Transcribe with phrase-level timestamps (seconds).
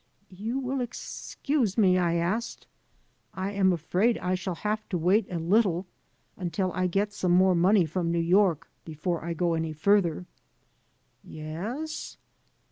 [0.35, 2.65] "You will excuse me?" I asked.
[3.35, 5.85] "I am afraid I shall have to wait a little,
[6.35, 10.25] until I get some more money from New York, before I go any further."
[11.23, 12.17] "Yes?"